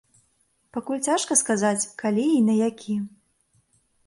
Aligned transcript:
Пакуль 0.77 1.01
цяжка 1.11 1.37
сказаць, 1.43 1.89
калі 2.01 2.25
і 2.39 2.41
на 2.47 2.57
які. 2.65 2.97